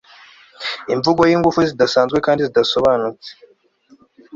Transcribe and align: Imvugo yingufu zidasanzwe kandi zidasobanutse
Imvugo 0.93 1.21
yingufu 1.29 1.59
zidasanzwe 1.69 2.17
kandi 2.25 2.41
zidasobanutse 2.47 3.29